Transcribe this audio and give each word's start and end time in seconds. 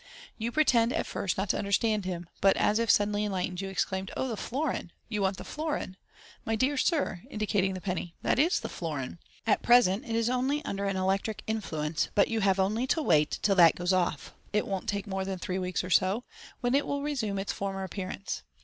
You 0.35 0.51
pretend 0.51 0.93
at 0.93 1.05
first 1.05 1.37
not 1.37 1.49
to 1.49 1.59
understand 1.59 2.05
him, 2.05 2.27
but, 2.41 2.57
as 2.57 2.79
if 2.79 2.89
suddenly 2.89 3.23
enlightened, 3.23 3.61
you 3.61 3.69
exclaim," 3.69 4.07
Oh, 4.17 4.27
the 4.27 4.35
florin, 4.35 4.91
you 5.09 5.21
want 5.21 5.37
the 5.37 5.43
florin? 5.43 5.95
My 6.43 6.55
dear 6.55 6.75
sir," 6.75 7.21
indicating 7.29 7.75
the 7.75 7.81
penny," 7.81 8.15
that 8.23 8.39
is 8.39 8.59
the 8.61 8.67
florin. 8.67 9.19
At 9.45 9.61
present 9.61 10.03
it 10.05 10.15
is 10.15 10.27
under 10.27 10.85
an 10.85 10.97
electric 10.97 11.43
influence, 11.45 12.09
but 12.15 12.29
you 12.29 12.39
have 12.39 12.59
only 12.59 12.87
to 12.87 13.01
wait 13.03 13.37
till 13.43 13.53
that 13.57 13.75
goes 13.75 13.93
off 13.93 14.33
(it 14.51 14.65
won't 14.65 14.89
take 14.89 15.05
more 15.05 15.23
than 15.23 15.37
three 15.37 15.59
weeks 15.59 15.83
or 15.83 15.91
so), 15.91 16.23
when 16.61 16.73
it 16.73 16.87
will 16.87 17.03
resume 17.03 17.37
its 17.37 17.53
former 17.53 17.83
appearance. 17.83 18.41